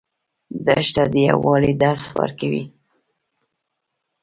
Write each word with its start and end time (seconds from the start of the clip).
دښته 0.65 1.03
د 1.13 1.15
یووالي 1.29 1.73
درس 1.83 2.03
ورکوي. 2.19 2.63